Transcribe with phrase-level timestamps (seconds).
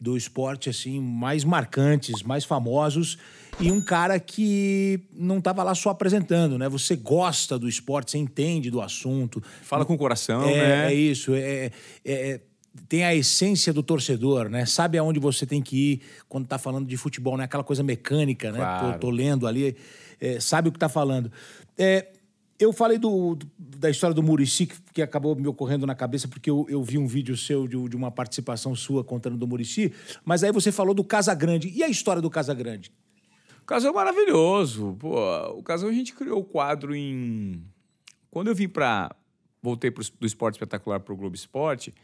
[0.00, 3.18] do esporte assim mais marcantes, mais famosos
[3.60, 6.68] e um cara que não estava lá só apresentando, né?
[6.68, 9.42] Você gosta do esporte, você entende do assunto.
[9.62, 10.92] Fala com o coração, é, né?
[10.92, 11.34] é isso.
[11.34, 11.70] É, é-
[12.04, 12.40] é-
[12.88, 14.66] tem a essência do torcedor, né?
[14.66, 17.84] Sabe aonde você tem que ir quando tá falando de futebol, não é aquela coisa
[17.84, 18.58] mecânica, né?
[18.58, 18.92] Claro.
[18.94, 19.76] Tô, tô lendo ali,
[20.20, 21.30] é, sabe o que tá falando.
[21.78, 22.08] É,
[22.58, 26.64] eu falei do, da história do Murici, que, acabou me ocorrendo na cabeça, porque eu,
[26.68, 29.92] eu vi um vídeo seu de, de uma participação sua contando do Murici,
[30.24, 31.68] mas aí você falou do Casagrande.
[31.68, 32.92] E a história do Casagrande?
[33.62, 34.96] O Casão é maravilhoso.
[35.00, 35.16] Pô,
[35.52, 37.64] o Casão a gente criou o quadro em.
[38.30, 39.14] Quando eu vim para.
[39.62, 41.94] Voltei pro, do esporte espetacular para o Globo Esporte,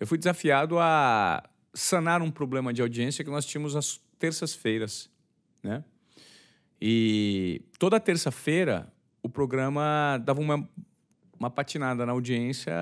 [0.00, 1.42] eu fui desafiado a
[1.74, 5.10] sanar um problema de audiência que nós tínhamos às terças-feiras,
[5.62, 5.84] né?
[6.80, 8.90] E toda terça-feira
[9.22, 10.68] o programa dava uma,
[11.38, 12.72] uma patinada na audiência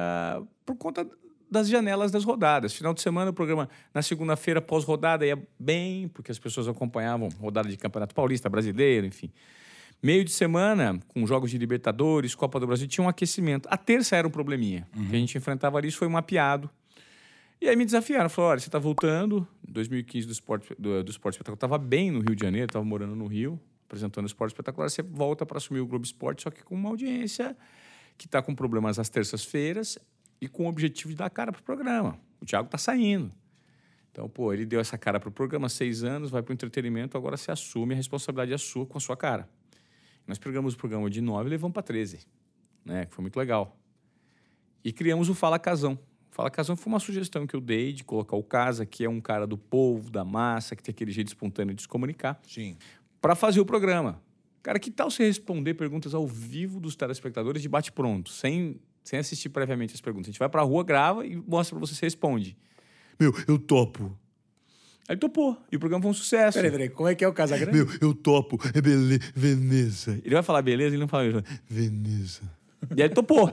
[0.65, 1.07] por conta
[1.51, 2.73] das janelas das rodadas.
[2.73, 7.69] Final de semana, o programa, na segunda-feira, pós-rodada, ia bem, porque as pessoas acompanhavam rodada
[7.69, 9.31] de Campeonato Paulista, Brasileiro, enfim.
[10.03, 13.69] Meio de semana, com jogos de Libertadores, Copa do Brasil, tinha um aquecimento.
[13.71, 14.87] A terça era um probleminha.
[15.11, 16.71] que a gente enfrentava ali, isso foi mapeado.
[17.61, 21.11] E aí me desafiaram, falaram, olha, você está voltando, em 2015 do esporte, do, do
[21.11, 23.61] esporte espetacular, estava bem no Rio de Janeiro, estava morando no Rio,
[23.91, 27.57] apresentando esporte espetacular, você volta para assumir o Globo Esporte, só que com uma audiência
[28.17, 29.99] que está com problemas às terças-feiras
[30.41, 32.19] e com o objetivo de dar cara para o programa.
[32.41, 33.33] O Thiago está saindo.
[34.13, 37.17] Então, pô, ele deu essa cara para o programa seis anos, vai para o entretenimento,
[37.17, 39.49] agora você assume a responsabilidade é sua com a sua cara.
[40.27, 42.21] Nós pegamos o programa de nove e levamos para 13,
[42.85, 43.07] né?
[43.07, 43.77] que foi muito legal.
[44.85, 45.99] E criamos o Fala Casão.
[46.31, 49.09] O Fala Casão foi uma sugestão que eu dei de colocar o Casa, que é
[49.09, 52.77] um cara do povo, da massa, que tem aquele jeito espontâneo de se comunicar, Sim.
[53.21, 54.23] Para fazer o programa.
[54.63, 59.49] Cara, que tal você responder perguntas ao vivo dos telespectadores de bate-pronto, sem, sem assistir
[59.49, 60.29] previamente as perguntas?
[60.29, 62.57] A gente vai pra rua, grava e mostra pra você, você responde.
[63.19, 64.17] Meu, eu topo.
[65.09, 65.57] Aí ele topou.
[65.73, 66.57] E o programa foi um sucesso.
[66.59, 67.77] Peraí, peraí, como é que é o Casagrande?
[67.77, 68.59] Meu, eu topo.
[68.75, 69.19] É bele...
[69.35, 70.21] Veneza.
[70.25, 71.45] Ele vai falar beleza, ele não fala beleza.
[71.69, 72.43] Veneza.
[72.95, 73.49] E aí ele topou.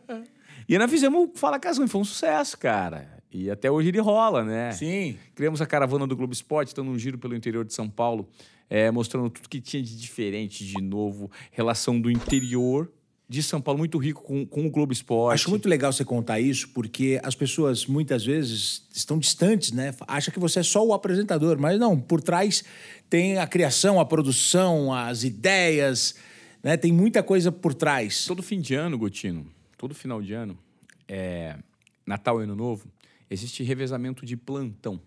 [0.68, 3.22] e aí nós fizemos o Fala Casão, e foi um sucesso, cara.
[3.32, 4.72] E até hoje ele rola, né?
[4.72, 5.16] Sim.
[5.34, 8.28] Criamos a caravana do Globo Esporte, dando um giro pelo interior de São Paulo,
[8.72, 12.90] é, mostrando tudo que tinha de diferente, de novo, relação do interior
[13.28, 15.34] de São Paulo, muito rico com, com o Globo Esporte.
[15.34, 19.94] Acho muito legal você contar isso, porque as pessoas muitas vezes estão distantes, né?
[20.08, 22.64] Acha que você é só o apresentador, mas não, por trás
[23.10, 26.14] tem a criação, a produção, as ideias,
[26.62, 26.74] né?
[26.78, 28.24] Tem muita coisa por trás.
[28.24, 29.46] Todo fim de ano, Gotino,
[29.76, 30.58] todo final de ano,
[31.06, 31.58] é,
[32.06, 32.90] Natal e Ano Novo,
[33.28, 34.98] existe revezamento de plantão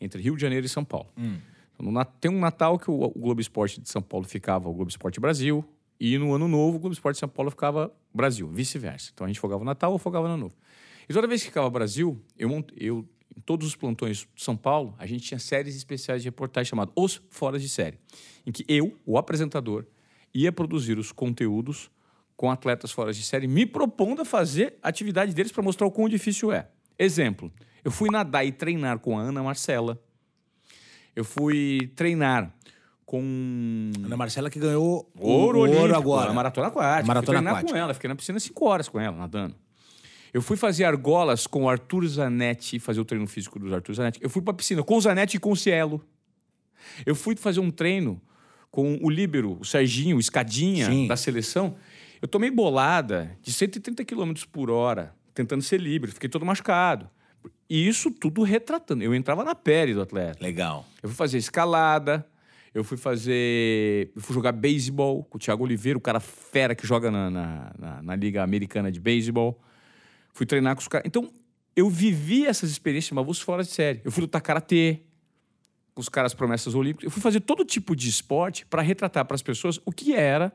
[0.00, 1.08] entre Rio de Janeiro e São Paulo.
[1.74, 4.90] Então, no tem um Natal que o, Globo Esporte de São Paulo ficava o Globo
[4.90, 5.64] Esporte Brasil,
[5.98, 9.10] e no Ano Novo o Globo Esporte de São Paulo ficava Brasil, vice-versa.
[9.14, 10.54] Então a gente folgava o Natal ou folgava o Ano Novo.
[11.08, 14.94] E toda vez que ficava Brasil, eu, eu em todos os plantões de São Paulo,
[14.98, 17.98] a gente tinha séries especiais de reportagem chamadas Os Foras de Série,
[18.46, 19.86] em que eu, o apresentador,
[20.34, 21.90] ia produzir os conteúdos
[22.36, 25.90] com atletas fora de série, me propondo a fazer a atividade deles para mostrar o
[25.90, 26.68] quão difícil é.
[26.98, 27.52] Exemplo,
[27.84, 30.02] eu fui nadar e treinar com a Ana Marcela.
[31.14, 32.52] Eu fui treinar
[33.04, 36.28] com Ana Marcela que ganhou ouro, ouro olímpico, agora.
[36.28, 37.06] na maratona aquática.
[37.06, 37.72] Maratona fui treinar aquática.
[37.72, 39.54] com ela, fiquei na piscina cinco horas com ela, nadando.
[40.32, 44.18] Eu fui fazer argolas com o Arthur Zanetti, fazer o treino físico do Arthur Zanetti.
[44.22, 46.02] Eu fui pra piscina com o Zanetti e com o Cielo.
[47.04, 48.20] Eu fui fazer um treino
[48.70, 51.06] com o líbero, o Serginho, o Escadinha Sim.
[51.06, 51.76] da seleção.
[52.22, 56.12] Eu tomei bolada de 130 km por hora, tentando ser líbero.
[56.12, 57.10] Fiquei todo machucado.
[57.74, 59.02] E isso tudo retratando.
[59.02, 60.44] Eu entrava na pele do atleta.
[60.44, 60.84] Legal.
[61.02, 62.26] Eu fui fazer escalada,
[62.74, 64.10] eu fui fazer.
[64.14, 67.72] Eu fui jogar beisebol com o Thiago Oliveira, o cara fera que joga na, na,
[67.78, 69.58] na- na Liga Americana de Beisebol.
[70.34, 71.06] Fui treinar com os caras.
[71.06, 71.30] Então,
[71.74, 74.02] eu vivi essas experiências, mas fora de série.
[74.04, 75.00] Eu fui lutar karatê
[75.94, 77.04] com os caras promessas olímpicas.
[77.04, 80.52] Eu fui fazer todo tipo de esporte para retratar para as pessoas o que era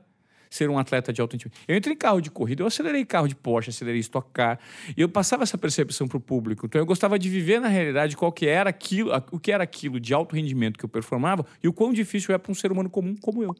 [0.49, 1.57] ser um atleta de alto rendimento.
[1.67, 4.59] Eu entrei em carro de corrida, eu acelerei carro de Porsche, acelerei Stock Car,
[4.95, 6.65] e eu passava essa percepção para o público.
[6.65, 9.99] Então eu gostava de viver na realidade qual que era aquilo, o que era aquilo
[9.99, 12.89] de alto rendimento que eu performava e o quão difícil é para um ser humano
[12.89, 13.55] comum como eu.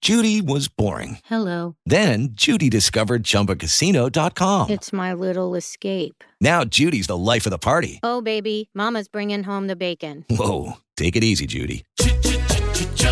[0.00, 1.18] Judy was boring.
[1.28, 1.74] Hello.
[1.84, 4.70] Then Judy discovered ChumbaCasino.com.
[4.70, 6.22] It's my little escape.
[6.40, 7.98] Now Judy's the life of the party.
[8.02, 10.24] Oh, baby, Mama's bringing home the bacon.
[10.30, 11.84] Whoa, take it easy, Judy.